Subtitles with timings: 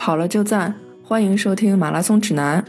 [0.00, 0.74] 跑了就赞，
[1.04, 2.64] 欢迎收听马拉松指南。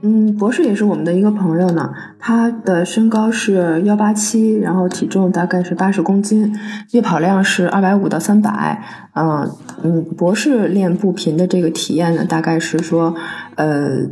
[0.00, 6.54] 嗯，博士也是我们的一个朋友呢，他的身高是幺八七，然后体重大概是八十公斤，
[6.92, 8.80] 月跑量是二百五到三百。
[9.14, 9.50] 嗯
[9.82, 13.12] 嗯，博士练步频的这个体验呢，大概是说，
[13.56, 14.06] 呃，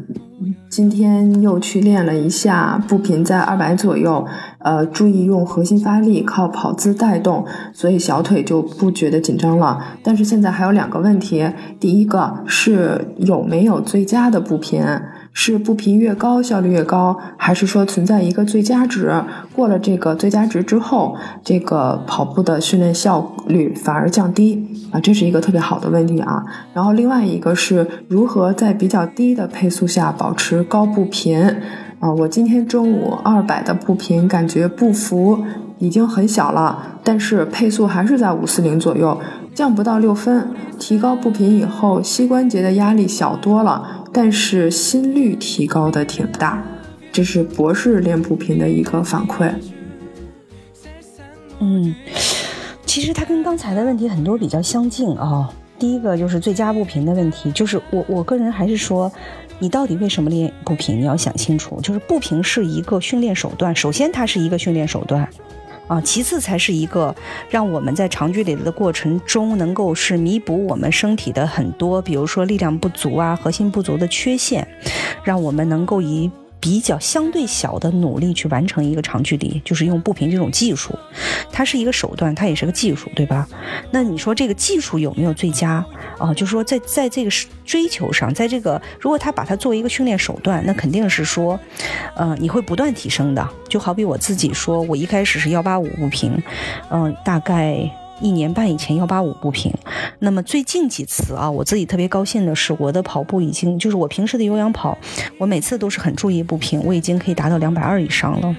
[0.69, 4.27] 今天又去练了一下步频在二百左右，
[4.59, 9.81] 呃，注意用核心发力，靠跑姿带动，所以小腿就不觉得紧张了。
[10.03, 11.49] 但是现在还有两个问题，
[11.79, 14.85] 第一个是有没有最佳的步频？
[15.39, 19.13] 是步频越高效率越高，还是说存在一个最佳值？
[19.55, 21.15] 过了这个最佳值之后，
[21.45, 26.43] 这个跑步的训练效率反而降低啊，这是一个特别好的问题啊。
[26.73, 31.39] 然后另外一个是如何在比较低的配速下保持高步频
[32.01, 32.11] 啊？
[32.11, 35.45] 我今天中午二百的步频，感觉步幅
[35.79, 39.21] 已经很小了，但是配速还是在五四零左右，
[39.55, 40.49] 降不到六分。
[40.79, 43.96] 提高步频以后，膝关节的压力小多了。
[44.17, 46.65] 但是心率提高的挺大，
[47.13, 49.53] 这是博士练步频的一个反馈。
[51.59, 51.95] 嗯，
[52.87, 55.53] 其实它跟刚才的问题很多比较相近啊。
[55.79, 59.13] 第一个就是最佳步频的问题，就是我我个人还是说，
[59.59, 60.99] 你到底为什么练步频？
[60.99, 65.29] 你要想清楚，就是步频是一个训练手段，首先它是一个训练手段。
[65.87, 67.15] 啊，其次才是一个
[67.49, 74.67] 让我们在长距离的过程中能够是弥补我们身体的很多，比如说力量不足啊、核心不足的缺陷，
[75.23, 76.31] 让我们能够以。
[76.59, 80.99] 比较相对小的努力去完成一个长距离，就是用步频这种技术，
[81.53, 83.47] 它是一个手段，它也是个技术，对吧？
[83.91, 85.85] 那你说这个技术有没有最佳
[86.19, 86.33] 啊？
[86.35, 87.31] 就是说在在这个
[87.65, 91.59] 追求上，在这个如果他把它作为一个训练手段，那肯定是说，
[92.15, 93.49] 呃，你会不断提升的。
[93.69, 96.43] 就好比我自己说，我一开始是幺八五步频，
[96.91, 98.06] 嗯，大概。
[98.21, 99.73] 一年半以前幺八五步频，
[100.21, 104.97] 那么最近几次啊，我自己特别高兴的是，我的跑步已经就是我平时的有氧跑，
[105.39, 108.57] 我每次都是很注意步频，我已经可以达到两百二以上了。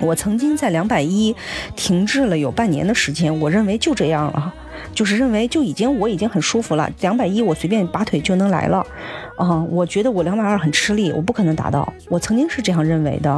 [0.00, 1.34] 我曾经在两百一
[1.76, 4.54] 停滞了有半年的时间，我认为就这样了。
[4.92, 8.84] 就是认为就已经我已经很舒服了，两百一我随便拔腿就能来了，
[9.36, 11.90] 啊，我觉得我两百二很吃力，我不可能达到。
[12.08, 13.30] 我曾经是这样认为的，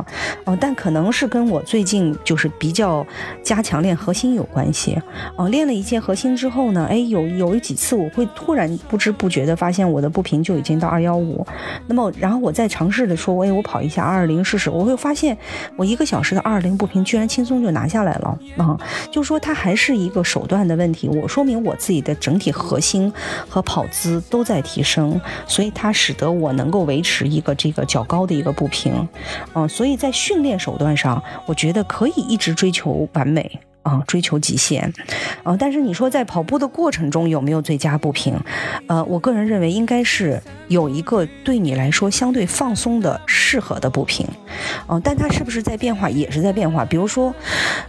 [0.45, 3.07] 啊，但可能是跟我最近就是比较
[3.43, 5.01] 加强练核心有关系，
[5.37, 11.47] 啊，练了一些核心之后呢，哎，有有几次我会突然不知不觉的发现我的步频就已经到二幺五，
[11.87, 15.37] 那么然后我再尝试的说，哎，我跑一下二二零试试，我会发现
[15.77, 18.79] 我一个小时的二二零步频居然轻松就拿下来了，啊，
[19.11, 21.47] 就说它还是一个手段的问题，我说。
[21.47, 23.13] 明我自己的整体核心
[23.49, 28.93] 和跑姿都在提升，所以它使得我能够维持一个这个较高的一个步频，
[29.55, 33.61] 嗯，所以在训练手段上，我觉得可以一直追求完美。
[33.87, 34.93] 啊，追求极限，
[35.45, 38.35] 啊，但是你说在跑步的过程中有没有最佳步频？
[38.89, 44.27] 呃，我个人认为应该是有一个对你来说相对放松的、适合的步频，
[44.89, 46.85] 嗯，但它是不是在变化，也是在变化。
[46.85, 47.33] 比如说，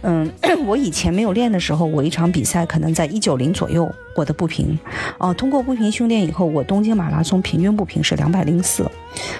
[0.02, 0.30] 嗯，
[0.66, 3.92] 我以前没有练的时候，我一场比赛可能在一九零左右。
[4.14, 4.76] 我的步频，
[5.18, 8.84] 哦，通过步频训练以后，我东京马拉松平均步频是两百零四，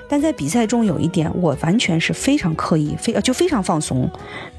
[0.09, 4.09] 但在比赛中有一点，我完全是非常刻意，非就非常放松，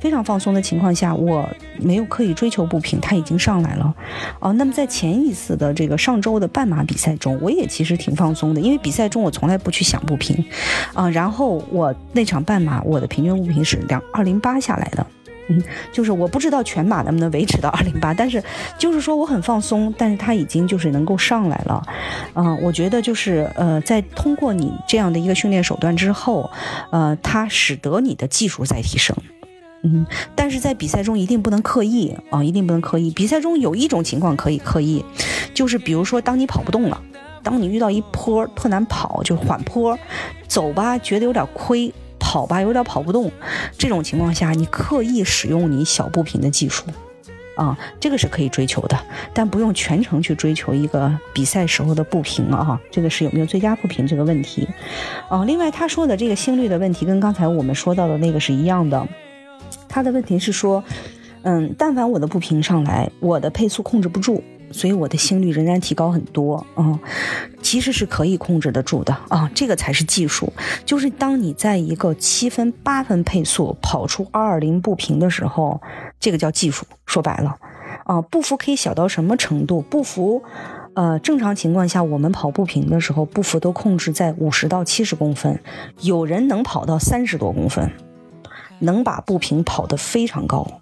[0.02, 1.48] 非常放松的情况下，我
[1.90, 3.92] 没有刻意追求步频，它已经上来了，
[4.40, 10.46] 哦，那么在前一次的这个上周的半马比赛中，我也其实挺放松的，因为比赛中我从来不去想步频，
[10.94, 15.04] 啊，然后我那场半马我的平均步频是两二零八下来的。
[15.52, 15.60] 嗯，
[15.92, 18.44] 就是我不知道全马能不能维持到二零八，但是
[18.78, 21.82] 就是说我很放松，但是它已经就是能够上来了，
[22.36, 26.48] 嗯，我觉得就是呃，在通过你这样的一个训练手段之后，
[26.92, 29.16] 呃，它使得你的技术在提升，
[29.84, 33.12] 嗯，但是在比赛中一定不能刻意啊，一定不能刻意。
[33.12, 35.04] 比赛中有一种情况可以刻意，
[35.54, 37.02] 就是比如说当你跑不动了，
[37.44, 39.98] 当你遇到一坡特难跑，就缓坡，
[40.48, 41.94] 走吧觉得有点亏。
[42.22, 43.32] 跑吧，有点跑不动，
[43.76, 46.84] 这种情况下，你刻意使用你小步频的技术，
[47.56, 49.00] 啊，这个是可以追求的，
[49.34, 54.68] 但不用全程去追求一个比赛时候的步频啊，这个是有没有最佳步频这个问题，
[55.28, 59.08] 啊，另外他说的这个心率的问题跟刚才我们说到的那个是一样的，
[59.90, 60.82] 他的问题是说，
[61.42, 64.42] 嗯，但凡我的步频上来，我的配速控制不住。
[64.72, 67.00] 所以我的心率仍然提高很多啊，
[67.60, 70.54] 其实是可以控制得住的啊，这个才是技术。
[70.86, 75.82] 就是当你在一个七分八分配速跑出二二零步频的时候，
[76.20, 76.86] 这个叫技术。
[77.08, 77.56] 说白了，
[78.04, 79.82] 啊，步幅可以小到什么程度？
[79.82, 80.44] 步幅，
[80.94, 85.60] 呃，正常情况下我们跑步频的时候，步幅都控制在五十到七十公分，
[86.02, 87.92] 有人能跑到三十多公分，
[88.80, 90.82] 能把步频跑得非常高，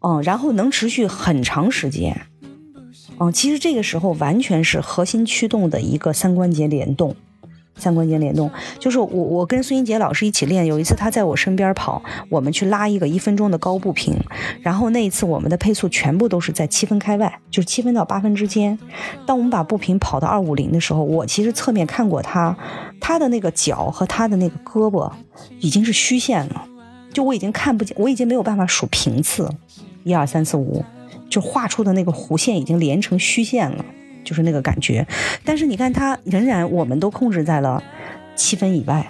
[0.00, 2.26] 嗯，然后能持续很长时间。
[3.18, 7.14] 嗯，其实这个时候完全是核心驱动的一个三关节联动。
[7.76, 8.48] 三关节联动，
[8.78, 14.16] 就是我我跟孙英杰老师一起练，有一次他在我身边跑，我们去拉一个一分钟的高步频，
[14.62, 18.78] 然后那一次我们的配速全部都是在七分开外，就是七分到八分之间。
[19.26, 22.56] 当我们把步频跑到二五零的时候，我其实侧面看过他，
[23.00, 25.10] 他的那个脚和他的那个胳膊
[25.58, 26.64] 已经是虚线了，
[27.14, 29.48] 就我已经看不见，我已经没有办法数频次，
[30.02, 30.84] 一二三四五，
[31.30, 33.82] 就画出的那个弧线已经连成虚线了。
[34.24, 35.06] 就是那个感觉，
[35.44, 37.82] 但是你看它仍然，我们都控制在了
[38.34, 39.06] 七分以外，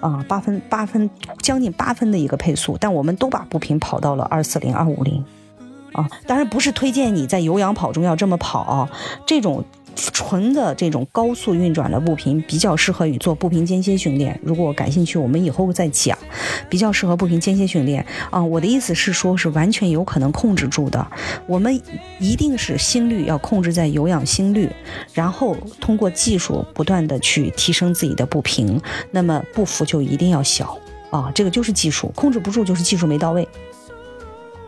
[0.00, 1.08] 啊，八分八分
[1.40, 5.24] 将近八分的一个配速，但我们都把步频跑到了二四零二五零，
[5.92, 8.90] 啊，当然不是推荐你在有氧跑中要这么跑，啊
[9.24, 9.64] 这种。
[9.96, 14.38] 纯的这种高速运转的步频比较适合于做步频间歇训练。
[14.42, 16.16] 如果感兴趣，我们以后再讲。
[16.68, 21.06] 比较适合步频间歇训练啊，我的意思是说，是完全有可能控制住的。
[21.46, 21.80] 我们
[22.18, 24.68] 一定是心率要控制在有氧心率，
[25.14, 30.76] 然后通过技术不断的去提升自己的步频，那么步幅就一定要小
[31.10, 31.30] 啊。
[31.34, 33.46] 这个就是技术，控制不住就是技术没到位。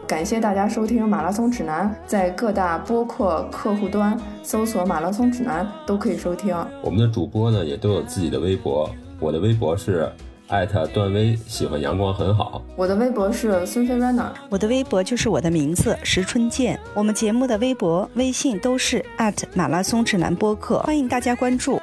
[0.08, 6.56] 感谢大家收听《马拉松指南》，在各大播客客户端搜索“马拉松指南”都可以收听。
[6.82, 8.88] 我们的主播呢也都有自己的微博，
[9.20, 10.10] 我的微博是
[10.46, 12.62] 艾特段威，喜欢阳光很好。
[12.74, 16.80] 我的微博是孙飞 runner，我的微博就是我的名字石春健。
[16.94, 21.77] 我们节目的微博、微信都是艾特马拉松指南播客，欢迎大家关注。